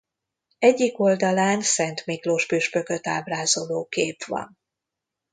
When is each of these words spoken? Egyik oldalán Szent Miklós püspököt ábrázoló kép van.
Egyik 0.59 0.99
oldalán 0.99 1.61
Szent 1.61 2.05
Miklós 2.05 2.45
püspököt 2.45 3.07
ábrázoló 3.07 3.85
kép 3.85 4.23
van. 4.23 4.59